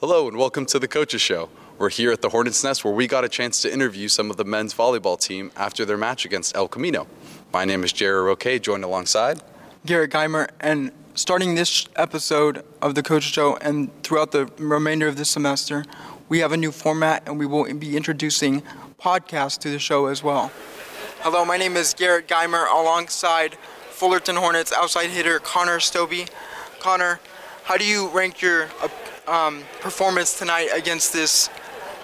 [0.00, 1.48] Hello and welcome to the Coaches Show.
[1.78, 4.36] We're here at the Hornets Nest where we got a chance to interview some of
[4.36, 7.06] the men's volleyball team after their match against El Camino.
[7.50, 9.40] My name is Jerry Roque, joined alongside
[9.86, 15.16] Garrett Geimer, and starting this episode of the Coach Show and throughout the remainder of
[15.16, 15.86] this semester,
[16.28, 18.62] we have a new format and we will be introducing
[19.00, 20.52] podcasts to the show as well.
[21.20, 23.54] Hello, my name is Garrett Geimer alongside
[23.88, 26.28] Fullerton Hornets outside hitter Connor Stobie.
[26.80, 27.18] Connor,
[27.64, 28.68] how do you rank your
[29.26, 31.48] um, performance tonight against this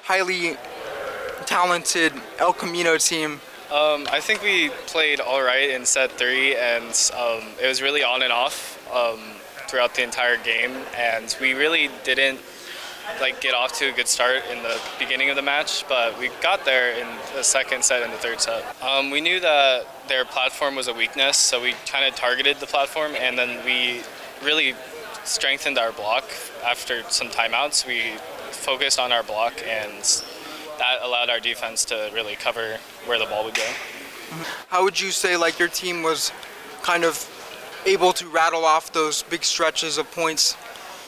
[0.04, 0.56] highly
[1.46, 3.40] talented El Camino team?
[3.70, 8.02] Um, I think we played all right in set three, and um, it was really
[8.02, 9.18] on and off um,
[9.66, 10.72] throughout the entire game.
[10.96, 12.40] And we really didn't
[13.20, 16.28] like get off to a good start in the beginning of the match, but we
[16.41, 18.64] got there in the second set and the third set.
[18.82, 22.66] Um, we knew that their platform was a weakness, so we kind of targeted the
[22.66, 24.02] platform, and then we
[24.44, 24.74] really
[25.24, 26.24] strengthened our block
[26.64, 27.86] after some timeouts.
[27.86, 28.16] We
[28.50, 30.02] focused on our block, and
[30.78, 33.66] that allowed our defense to really cover where the ball would go.
[34.69, 36.32] How would you say like your team was
[36.82, 37.28] kind of
[37.86, 40.56] able to rattle off those big stretches of points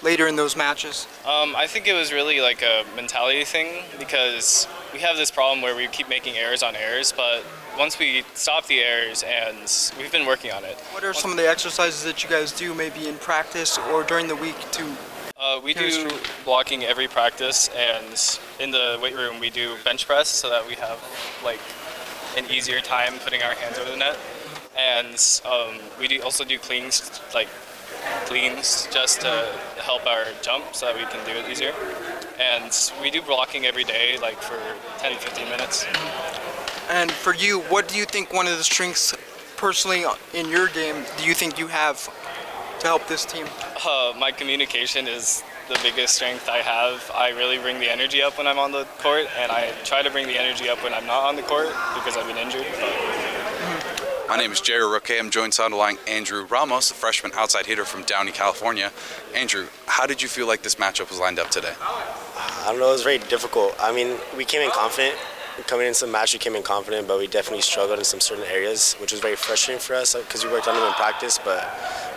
[0.02, 1.06] later in those matches?
[1.24, 5.62] Um, I think it was really like a mentality thing because we have this problem
[5.62, 7.44] where we keep making errors on errors, but
[7.78, 9.58] once we stop the errors and
[9.98, 10.76] we've been working on it.
[10.92, 14.28] What are some of the exercises that you guys do maybe in practice or during
[14.28, 14.96] the week to
[15.36, 16.08] uh, we do
[16.44, 20.74] blocking every practice, and in the weight room we do bench press so that we
[20.74, 20.98] have
[21.44, 21.60] like
[22.38, 24.16] an easier time putting our hands over the net,
[24.78, 27.48] and um, we do also do cleans like
[28.24, 31.74] cleans just to help our jump so that we can do it easier.
[32.40, 34.58] And we do blocking every day, like for
[34.98, 35.84] 10 15 minutes.
[36.90, 39.14] And for you, what do you think one of the strengths
[39.56, 40.04] personally
[40.34, 42.10] in your game do you think you have
[42.80, 43.46] to help this team?
[43.86, 47.10] Uh, my communication is the biggest strength I have.
[47.14, 50.10] I really bring the energy up when I'm on the court, and I try to
[50.10, 52.66] bring the energy up when I'm not on the court because I've been injured.
[52.78, 54.04] But...
[54.28, 55.10] My name is Jerry Roque.
[55.10, 58.90] I'm joined line Andrew Ramos, a freshman outside hitter from Downey, California.
[59.34, 61.74] Andrew, how did you feel like this matchup was lined up today?
[61.80, 62.88] I don't know.
[62.88, 63.74] It was very difficult.
[63.78, 65.16] I mean, we came in confident.
[65.68, 68.44] Coming into the match, we came in confident, but we definitely struggled in some certain
[68.44, 71.38] areas, which was very frustrating for us uh, because we worked on them in practice.
[71.38, 71.62] But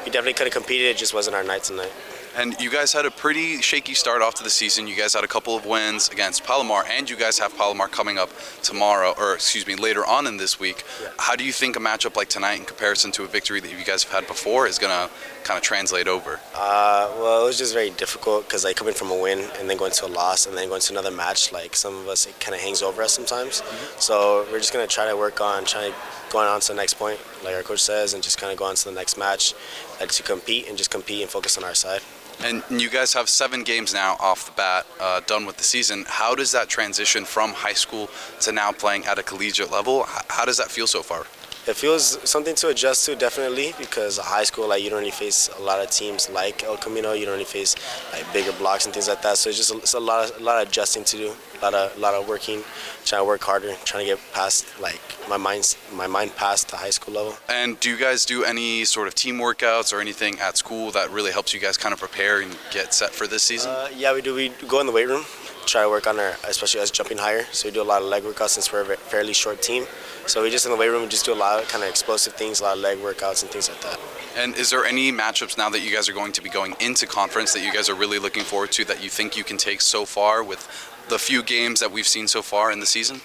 [0.03, 0.87] we definitely could have competed.
[0.87, 1.91] It just wasn't our night tonight.
[2.35, 4.87] And you guys had a pretty shaky start off to the season.
[4.87, 8.17] You guys had a couple of wins against Palomar, and you guys have Palomar coming
[8.17, 8.29] up
[8.61, 10.83] tomorrow, or excuse me, later on in this week.
[11.01, 11.09] Yeah.
[11.17, 13.83] How do you think a matchup like tonight, in comparison to a victory that you
[13.83, 15.13] guys have had before, is going to
[15.47, 16.39] kind of translate over?
[16.53, 19.77] Uh, well, it was just very difficult because like coming from a win and then
[19.77, 22.37] going to a loss and then going to another match, like some of us, it
[22.39, 23.61] kind of hangs over us sometimes.
[23.61, 23.99] Mm-hmm.
[23.99, 25.93] So we're just going to try to work on trying
[26.29, 28.65] going on to the next point, like our coach says, and just kind of go
[28.65, 29.53] on to the next match,
[30.01, 32.01] like to compete and just compete and focus on our side.
[32.43, 36.05] And you guys have seven games now off the bat, uh, done with the season.
[36.07, 38.09] How does that transition from high school
[38.41, 40.05] to now playing at a collegiate level?
[40.29, 41.25] How does that feel so far?
[41.67, 45.11] It feels something to adjust to definitely because a high school like you don't really
[45.11, 47.11] face a lot of teams like El Camino.
[47.11, 47.75] You don't really face
[48.13, 49.37] like bigger blocks and things like that.
[49.37, 51.61] So it's just a, it's a lot of a lot of adjusting to do, a
[51.61, 52.63] lot of a lot of working,
[53.03, 56.77] trying to work harder, trying to get past like my mind's my mind past the
[56.77, 57.37] high school level.
[57.49, 61.11] And do you guys do any sort of team workouts or anything at school that
[61.11, 63.71] really helps you guys kind of prepare and get set for this season?
[63.71, 64.33] Uh, yeah, we do.
[64.33, 65.25] We go in the weight room
[65.67, 67.43] try to work on our, especially us jumping higher.
[67.51, 69.85] So we do a lot of leg workouts since we're a fairly short team.
[70.27, 71.89] So we just in the weight room, we just do a lot of kind of
[71.89, 73.97] explosive things, a lot of leg workouts and things like that.
[74.35, 77.07] And is there any matchups now that you guys are going to be going into
[77.07, 79.79] conference that you guys are really looking forward to that you think you can take
[79.79, 80.67] so far with
[81.07, 83.21] the few games that we've seen so far in the season?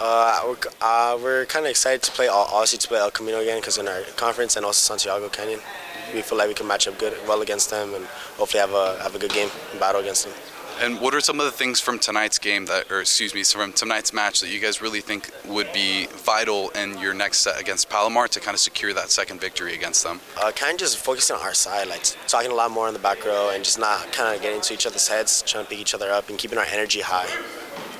[0.00, 3.60] Uh, we're, uh, we're kind of excited to play, obviously to play El Camino again
[3.60, 5.60] because in our conference and also Santiago Canyon,
[6.14, 8.04] we feel like we can match up good, well against them and
[8.38, 10.34] hopefully have a have a good game and battle against them.
[10.80, 13.72] And what are some of the things from tonight's game that, or excuse me, from
[13.72, 17.88] tonight's match that you guys really think would be vital in your next set against
[17.88, 20.20] Palomar to kind of secure that second victory against them?
[20.36, 23.00] Uh, kind of just focusing on our side, like talking a lot more in the
[23.00, 25.78] back row and just not kind of getting into each other's heads, trying to pick
[25.78, 27.28] each other up and keeping our energy high.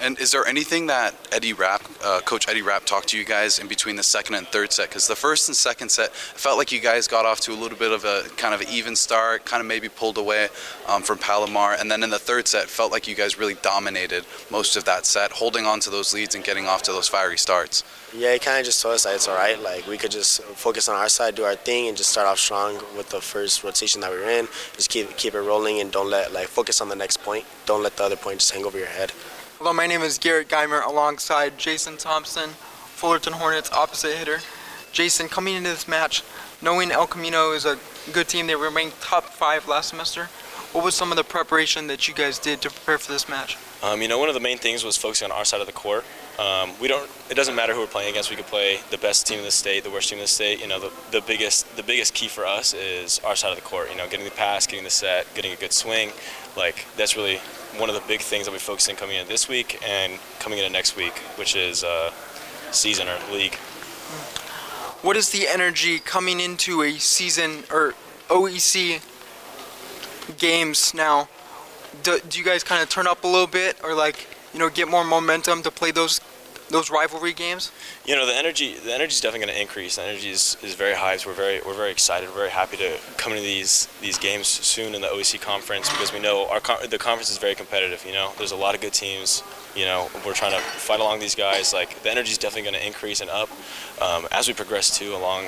[0.03, 3.59] And is there anything that Eddie Rapp, uh, Coach Eddie Rapp, talked to you guys
[3.59, 4.89] in between the second and third set?
[4.89, 7.79] Because the first and second set felt like you guys got off to a little
[7.79, 10.49] bit of a kind of even start, kind of maybe pulled away
[10.89, 14.25] um, from Palomar, and then in the third set felt like you guys really dominated
[14.51, 17.39] most of that set, holding on to those leads and getting off to those fiery
[17.39, 17.85] starts.
[18.15, 19.61] Yeah, he kind of just told us that it's all right.
[19.61, 22.39] Like we could just focus on our side, do our thing, and just start off
[22.39, 24.49] strong with the first rotation that we were in.
[24.75, 27.45] Just keep keep it rolling and don't let like focus on the next point.
[27.67, 29.13] Don't let the other point just hang over your head.
[29.59, 34.41] Hello, my name is Garrett Geimer alongside Jason Thompson, Fullerton Hornets opposite hitter.
[34.93, 36.23] Jason, coming into this match,
[36.61, 37.79] knowing El Camino is a
[38.13, 40.25] good team, they were ranked top five last semester.
[40.73, 43.57] what was some of the preparation that you guys did to prepare for this match?
[43.83, 45.73] Um, you know, one of the main things was focusing on our side of the
[45.73, 46.05] court.
[46.39, 47.11] Um, we don't.
[47.31, 48.31] It doesn't matter who we're playing against.
[48.31, 50.61] We could play the best team in the state, the worst team in the state.
[50.61, 53.63] You know, the, the biggest the biggest key for us is our side of the
[53.63, 53.91] court.
[53.91, 56.11] You know, getting the pass, getting the set, getting a good swing.
[56.57, 57.39] Like that's really
[57.79, 60.59] one of the big things that we focus in coming in this week and coming
[60.59, 62.11] into next week, which is uh,
[62.71, 63.55] season or league.
[65.03, 67.95] What is the energy coming into a season or
[68.29, 69.01] OEC
[70.39, 71.29] games now?
[72.03, 74.69] Do, do you guys kind of turn up a little bit, or like you know
[74.69, 76.21] get more momentum to play those
[76.69, 77.71] those rivalry games?
[78.05, 79.97] You know, the energy the energy is definitely going to increase.
[79.97, 81.17] The energy is, is very high.
[81.17, 82.29] So we're very we're very excited.
[82.29, 86.13] We're very happy to come into these these games soon in the OEC conference because
[86.13, 88.05] we know our the conference is very competitive.
[88.07, 89.43] You know, there's a lot of good teams.
[89.75, 91.73] You know, we're trying to fight along these guys.
[91.73, 93.51] Like the energy is definitely going to increase and up
[94.01, 95.47] um, as we progress too along.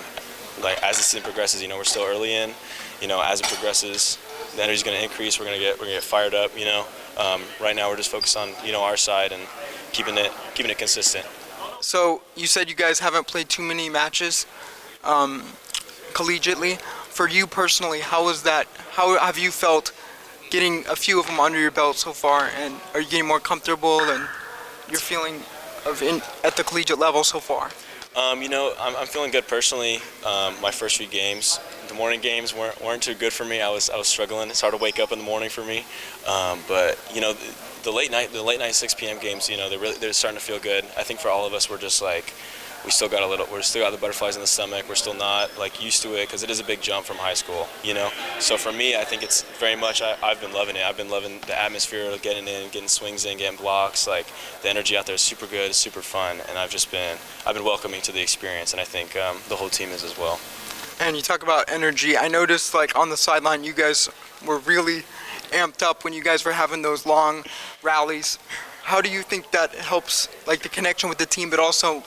[0.62, 2.52] Like as the season progresses, you know, we're still early in.
[3.00, 4.18] You know, as it progresses,
[4.56, 5.38] the energy is going to increase.
[5.38, 6.58] We're going to get we're going to get fired up.
[6.58, 6.86] You know,
[7.16, 9.42] um, right now we're just focused on you know our side and
[9.92, 11.24] keeping it keeping it consistent.
[11.80, 14.44] So you said you guys haven't played too many matches
[15.04, 15.42] um,
[16.12, 16.80] collegiately.
[16.80, 18.66] For you personally, how was that?
[18.90, 19.92] How have you felt
[20.50, 22.50] getting a few of them under your belt so far?
[22.58, 24.26] And are you getting more comfortable and
[24.90, 25.36] you're feeling
[25.86, 27.70] of in, at the collegiate level so far?
[28.16, 30.00] Um, you know, I'm, I'm feeling good personally.
[30.26, 33.60] Um, my first few games, the morning games weren't, weren't too good for me.
[33.60, 34.50] I was I was struggling.
[34.50, 35.84] It's hard to wake up in the morning for me.
[36.26, 37.34] Um, but you know,
[37.82, 39.18] the, late night the late night 6 p.m.
[39.18, 40.84] games, you know, they're really they're starting to feel good.
[40.96, 42.32] I think for all of us, we're just like
[42.84, 45.14] we still got a little we're still got the butterflies in the stomach we're still
[45.14, 47.92] not like used to it because it is a big jump from high school you
[47.92, 48.08] know
[48.38, 51.10] so for me i think it's very much I, i've been loving it i've been
[51.10, 54.26] loving the atmosphere of getting in getting swings in getting blocks like
[54.62, 57.64] the energy out there is super good super fun and i've just been i've been
[57.64, 60.38] welcoming to the experience and i think um, the whole team is as well
[61.00, 62.16] And you talk about energy.
[62.16, 64.08] I noticed, like on the sideline, you guys
[64.44, 65.04] were really
[65.50, 67.44] amped up when you guys were having those long
[67.82, 68.38] rallies.
[68.82, 72.02] How do you think that helps, like the connection with the team, but also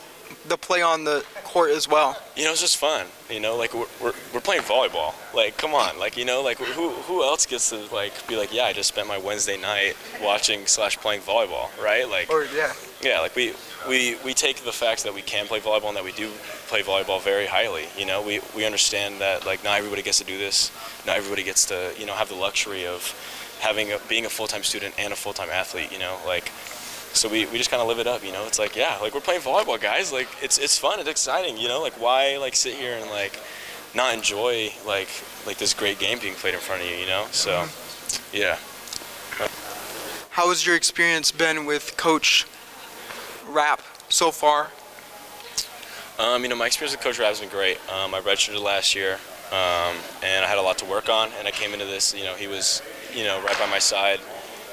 [0.48, 2.16] the play on the court as well?
[2.36, 3.06] you know, it's just fun.
[3.30, 5.14] You know, like we're, we're, we're playing volleyball.
[5.34, 8.52] Like, come on, like you know, like who who else gets to like be like,
[8.52, 12.08] yeah, I just spent my Wednesday night watching slash playing volleyball, right?
[12.08, 13.54] Like, Or yeah, yeah, like we
[13.88, 16.30] we we take the fact that we can play volleyball and that we do
[16.68, 17.86] play volleyball very highly.
[17.96, 20.70] You know, we we understand that like not everybody gets to do this.
[21.06, 23.00] Not everybody gets to you know have the luxury of
[23.60, 25.92] having a, being a full time student and a full time athlete.
[25.92, 26.48] You know, like
[27.14, 28.46] so we, we just kind of live it up, you know.
[28.46, 30.12] It's like, yeah, like we're playing volleyball, guys.
[30.12, 31.82] Like it's it's fun, it's exciting, you know.
[31.82, 33.38] Like why like sit here and like
[33.94, 35.08] not enjoy like
[35.46, 37.26] like this great game being played in front of you, you know?
[37.32, 37.66] So,
[38.32, 38.58] yeah.
[40.30, 42.46] how has your experience been with Coach
[43.52, 44.70] Rapp so far?
[46.18, 47.78] Um, you know, my experience with Coach Rapp has been great.
[47.90, 49.14] Um, I redshirted last year,
[49.50, 51.30] um, and I had a lot to work on.
[51.38, 52.82] And I came into this, you know, he was,
[53.14, 54.20] you know, right by my side,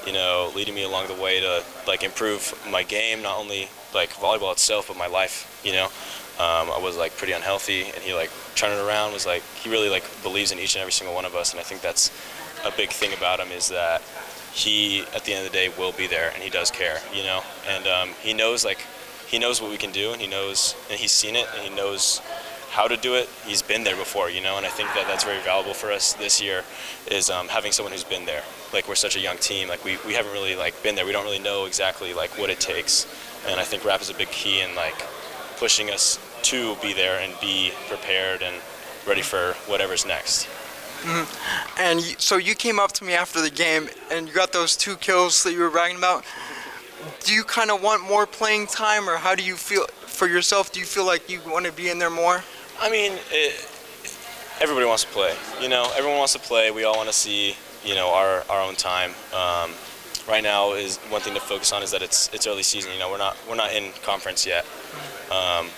[0.06, 4.10] you know, leading me along the way to like improve my game, not only like
[4.10, 5.60] volleyball itself, but my life.
[5.64, 5.84] You know,
[6.38, 9.12] um, I was like pretty unhealthy, and he like turned it around.
[9.12, 11.60] Was like he really like believes in each and every single one of us, and
[11.60, 12.10] I think that's
[12.64, 14.02] a big thing about him is that
[14.52, 16.98] he at the end of the day will be there, and he does care.
[17.14, 18.86] You know, and um, he knows like
[19.26, 21.74] he knows what we can do, and he knows, and he's seen it, and he
[21.74, 22.20] knows
[22.70, 23.28] how to do it.
[23.44, 26.12] He's been there before, you know, and I think that that's very valuable for us
[26.14, 26.62] this year,
[27.10, 28.42] is um, having someone who's been there.
[28.72, 31.04] Like we're such a young team, like we, we haven't really like been there.
[31.04, 33.06] We don't really know exactly like what it takes,
[33.48, 34.94] and I think Rapp is a big key in like
[35.58, 38.56] pushing us to be there and be prepared and
[39.06, 40.48] ready for whatever's next.
[41.78, 44.76] And you, so you came up to me after the game and you got those
[44.76, 46.24] two kills that you were bragging about.
[47.20, 50.70] Do you kind of want more playing time, or how do you feel for yourself?
[50.70, 52.42] Do you feel like you want to be in there more?
[52.78, 53.66] I mean, it,
[54.60, 55.34] everybody wants to play.
[55.62, 56.70] You know, everyone wants to play.
[56.70, 59.12] We all want to see, you know, our, our own time.
[59.34, 59.70] Um,
[60.28, 62.92] right now is one thing to focus on is that it's it's early season.
[62.92, 64.66] You know, we're not we're not in conference yet.
[65.30, 65.68] Um,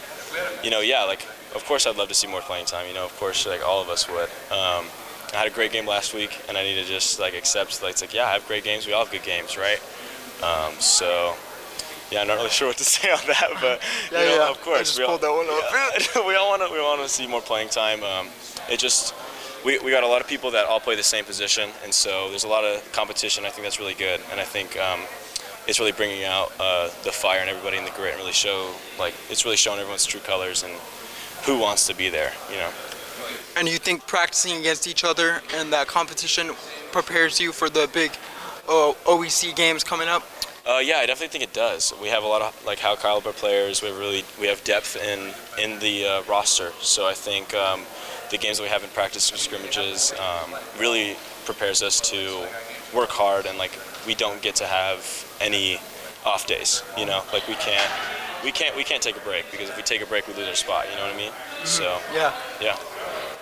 [0.64, 2.88] you know, yeah, like of course I'd love to see more playing time.
[2.88, 4.28] You know, of course, like all of us would.
[4.50, 4.86] Um,
[5.32, 7.92] I had a great game last week, and I need to just like accept like
[7.92, 8.86] it's like yeah, I have great games.
[8.86, 9.80] We all have good games, right?
[10.42, 11.34] Um, so.
[12.10, 14.50] Yeah, I'm not really sure what to say on that, but you Yeah, know, yeah.
[14.50, 16.14] of course, I just we all- pulled that one up.
[16.14, 18.02] yeah, we all want to we want to see more playing time.
[18.02, 18.28] Um,
[18.70, 19.14] it just
[19.64, 22.28] we, we got a lot of people that all play the same position, and so
[22.28, 23.46] there's a lot of competition.
[23.46, 25.00] I think that's really good, and I think um,
[25.66, 28.74] it's really bringing out uh, the fire in everybody in the grit, and really show
[28.98, 30.72] like it's really showing everyone's true colors and
[31.46, 32.32] who wants to be there.
[32.50, 32.70] You know.
[33.56, 36.50] And you think practicing against each other and that competition
[36.90, 38.10] prepares you for the big
[38.68, 40.22] uh, OEC games coming up?
[40.64, 41.92] Uh, yeah, I definitely think it does.
[42.00, 43.82] We have a lot of like high caliber players.
[43.82, 45.32] We have really we have depth in
[45.62, 46.70] in the uh, roster.
[46.80, 47.82] So I think um,
[48.30, 52.46] the games that we have in practice scrimmages um, really prepares us to
[52.94, 55.78] work hard and like we don't get to have any
[56.24, 56.84] off days.
[56.96, 57.90] You know, like we can't
[58.44, 60.46] we can't we can't take a break because if we take a break we lose
[60.46, 60.86] our spot.
[60.90, 61.32] You know what I mean?
[61.64, 62.32] So Yeah.
[62.60, 62.76] yeah.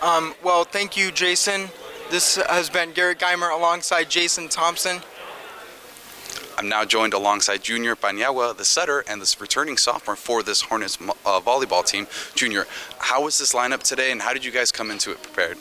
[0.02, 1.68] Um, well, thank you, Jason.
[2.10, 5.00] This has been Garrett Geimer alongside Jason Thompson.
[6.56, 10.96] I'm now joined alongside Junior Banyawa, the setter, and this returning sophomore for this Hornets
[11.00, 12.06] uh, volleyball team.
[12.34, 12.66] Junior,
[12.98, 15.58] how was this lineup today, and how did you guys come into it prepared?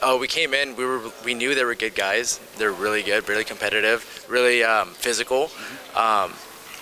[0.00, 0.76] Oh, we came in.
[0.76, 2.38] We were we knew they were good guys.
[2.58, 5.50] They're really good, really competitive, really um, physical.
[5.96, 6.32] Um,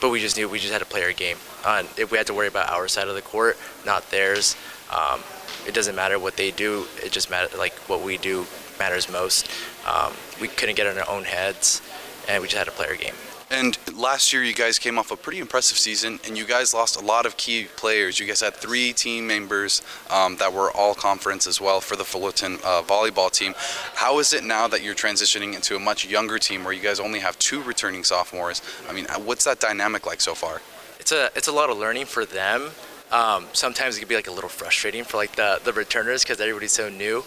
[0.01, 1.37] but we just knew we just had to play our game.
[1.65, 4.57] Uh, if we had to worry about our side of the court, not theirs,
[4.91, 5.21] um,
[5.67, 6.87] it doesn't matter what they do.
[7.03, 8.47] It just matters like what we do
[8.79, 9.51] matters most.
[9.87, 11.83] Um, we couldn't get in our own heads,
[12.29, 13.15] and we just had to play our game.
[13.53, 17.01] And last year, you guys came off a pretty impressive season, and you guys lost
[17.01, 18.21] a lot of key players.
[18.21, 22.05] You guys had three team members um, that were all conference as well for the
[22.05, 23.55] Fullerton uh, volleyball team.
[23.95, 27.01] How is it now that you're transitioning into a much younger team where you guys
[27.01, 28.63] only have two returning sophomores?
[28.89, 30.61] I mean, what's that dynamic like so far?
[31.01, 32.71] it's a it's a lot of learning for them.
[33.13, 36.41] Um, sometimes it can be like a little frustrating for like the the returners because
[36.41, 37.25] everybody's so new.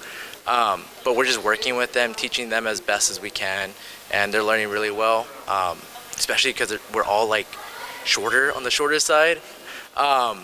[0.48, 3.72] Um, but we're just working with them, teaching them as best as we can,
[4.12, 5.28] and they're learning really well.
[5.48, 5.78] Um,
[6.16, 7.48] especially because we're all like
[8.06, 9.42] shorter on the shorter side.
[9.96, 10.44] Um,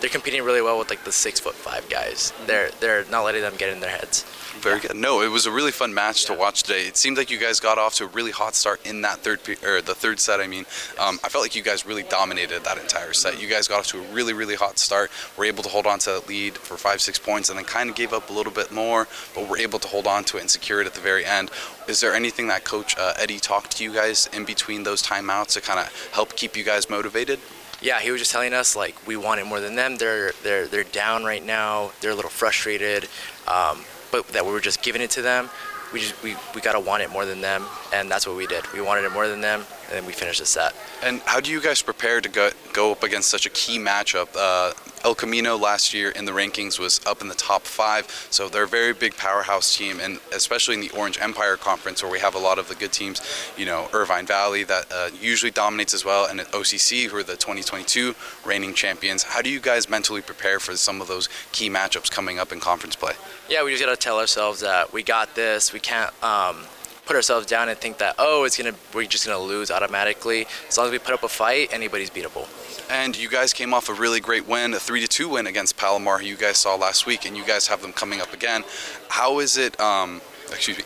[0.00, 2.32] they're competing really well with like the six foot five guys.
[2.46, 4.24] They're they're not letting them get in their heads.
[4.60, 4.96] Very good.
[4.96, 6.86] No, it was a really fun match to watch today.
[6.86, 9.44] It seemed like you guys got off to a really hot start in that third
[9.44, 10.40] pe- or the third set.
[10.40, 10.64] I mean,
[10.98, 13.40] um, I felt like you guys really dominated that entire set.
[13.40, 15.10] You guys got off to a really really hot start.
[15.36, 17.90] Were able to hold on to that lead for five six points, and then kind
[17.90, 20.38] of gave up a little bit more, but we were able to hold on to
[20.38, 21.50] it and secure it at the very end.
[21.86, 25.52] Is there anything that Coach uh, Eddie talked to you guys in between those timeouts
[25.52, 27.38] to kind of help keep you guys motivated?
[27.82, 29.96] Yeah, he was just telling us like we want it more than them.
[29.96, 31.92] They're they're they're down right now.
[32.00, 33.08] They're a little frustrated,
[33.46, 35.50] um, but that we were just giving it to them.
[35.92, 38.64] We just we, we gotta want it more than them, and that's what we did.
[38.72, 40.74] We wanted it more than them, and then we finish the set.
[41.02, 44.28] And how do you guys prepare to go, go up against such a key matchup?
[44.36, 44.72] Uh,
[45.04, 48.64] El Camino last year in the rankings was up in the top five, so they're
[48.64, 52.34] a very big powerhouse team, and especially in the Orange Empire Conference where we have
[52.34, 53.20] a lot of the good teams.
[53.56, 57.22] You know, Irvine Valley that uh, usually dominates as well, and at OCC who are
[57.22, 59.22] the 2022 reigning champions.
[59.22, 62.58] How do you guys mentally prepare for some of those key matchups coming up in
[62.58, 63.12] conference play?
[63.48, 65.72] Yeah, we just gotta tell ourselves that we got this.
[65.72, 66.64] We can't um,
[67.06, 70.46] put ourselves down and think that oh, it's gonna we're just gonna lose automatically.
[70.68, 72.46] As long as we put up a fight, anybody's beatable.
[72.90, 75.76] And you guys came off a really great win, a three to two win against
[75.76, 78.64] Palomar, who you guys saw last week, and you guys have them coming up again.
[79.08, 79.80] How is it?
[79.80, 80.84] Um, excuse me.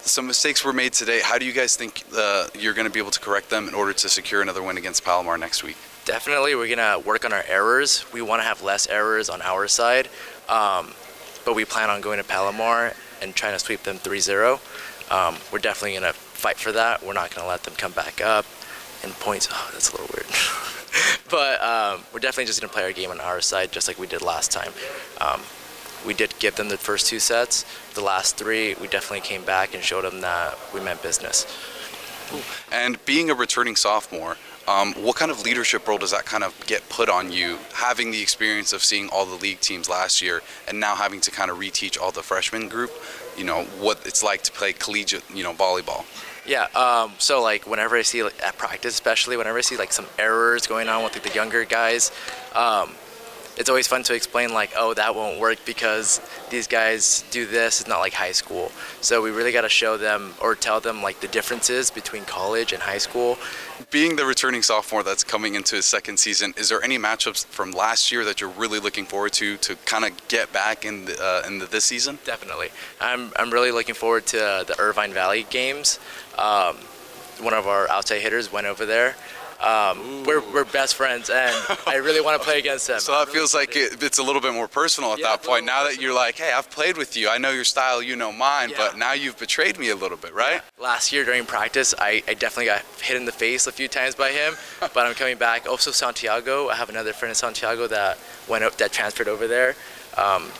[0.00, 1.20] Some mistakes were made today.
[1.20, 3.74] How do you guys think uh, you're going to be able to correct them in
[3.74, 5.76] order to secure another win against Palomar next week?
[6.04, 8.04] Definitely, we're gonna work on our errors.
[8.12, 10.08] We want to have less errors on our side,
[10.48, 10.92] um,
[11.44, 14.60] but we plan on going to Palomar and trying to sweep them 3-0.
[15.10, 17.04] Um, we're definitely gonna fight for that.
[17.04, 18.46] We're not gonna let them come back up.
[19.02, 20.26] And points, oh, that's a little weird.
[21.30, 24.06] but um, we're definitely just gonna play our game on our side, just like we
[24.06, 24.72] did last time.
[25.20, 25.40] Um,
[26.06, 27.64] we did give them the first two sets.
[27.94, 31.46] The last three, we definitely came back and showed them that we meant business.
[32.70, 34.36] And being a returning sophomore,
[34.68, 38.10] um, what kind of leadership role does that kind of get put on you, having
[38.10, 41.50] the experience of seeing all the league teams last year and now having to kind
[41.50, 42.90] of reteach all the freshman group,
[43.36, 46.04] you know, what it's like to play collegiate, you know, volleyball?
[46.46, 46.66] Yeah.
[46.74, 50.06] Um, so like whenever I see like at practice, especially whenever I see like some
[50.18, 52.12] errors going on with like, the younger guys,
[52.54, 52.92] um,
[53.56, 56.20] it's always fun to explain like, oh, that won't work because
[56.50, 57.80] these guys do this.
[57.80, 58.70] It's not like high school.
[59.00, 62.72] So we really got to show them or tell them like the differences between college
[62.72, 63.38] and high school.
[63.90, 67.70] Being the returning sophomore that's coming into his second season, is there any matchups from
[67.72, 71.16] last year that you're really looking forward to to kind of get back in the,
[71.18, 72.18] uh, in the, this season?
[72.24, 72.68] Definitely.
[73.00, 75.98] I'm, I'm really looking forward to uh, the Irvine Valley games.
[76.36, 76.76] Um,
[77.40, 79.16] one of our outside hitters went over there.
[79.60, 81.54] Um, we're, we're best friends, and
[81.86, 83.00] I really want to play against them.
[83.00, 85.64] So that feels like it, it's a little bit more personal at Yeah, that point.
[85.64, 87.28] Now that you're like, hey, I've played with you.
[87.28, 88.76] I know your style, you know mine, Yeah.
[88.78, 90.60] but now you've betrayed me a little bit, right?
[90.78, 94.14] Last year during practice, I, I definitely got hit in the face a few times
[94.14, 95.66] by him, but I'm coming back.
[95.68, 99.74] Also, Santiago, I have another friend in Santiago that went up, that transferred over there,
[100.16, 100.50] um,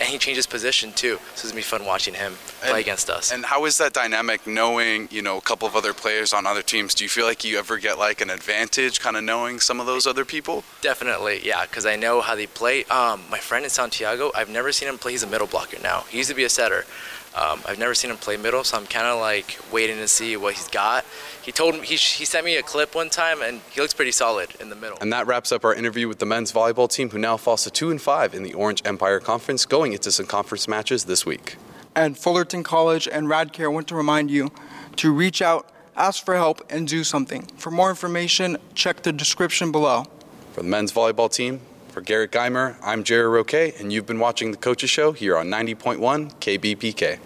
[0.00, 1.16] and he changed his position too.
[1.16, 3.30] So it's gonna be fun watching him play And- against us.
[3.30, 6.62] And how is that dynamic knowing, you know, a couple of other players on other
[6.62, 6.94] teams?
[6.94, 9.86] Do you feel like you ever get like an advantage kind of knowing some of
[9.86, 10.64] those other people?
[10.80, 12.84] Definitely, yeah, because I know how they play.
[12.84, 15.12] Um, my friend in Santiago, I've never seen him play.
[15.12, 16.04] He's a middle blocker now.
[16.08, 16.86] He used to be a setter.
[17.34, 20.36] Um, I've never seen him play middle, so I'm kind of like waiting to see
[20.36, 21.04] what he's got.
[21.42, 24.10] He told me he, he sent me a clip one time, and he looks pretty
[24.10, 24.98] solid in the middle.
[25.00, 27.70] And that wraps up our interview with the men's volleyball team, who now falls to
[27.70, 31.56] two and five in the Orange Empire Conference, going into some conference matches this week.
[31.94, 34.50] And Fullerton College and Radcare want to remind you
[34.96, 37.42] to reach out, ask for help, and do something.
[37.58, 40.04] For more information, check the description below.
[40.52, 41.60] For the men's volleyball team,
[41.90, 45.46] for Garrett Geimer, I'm Jerry Roque, and you've been watching The Coaches Show here on
[45.46, 47.20] 90.1 KBPK.